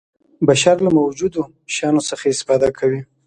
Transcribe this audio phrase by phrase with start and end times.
[0.47, 1.41] بشر له موجودو
[1.73, 3.01] شیانو څخه استفاده کوي.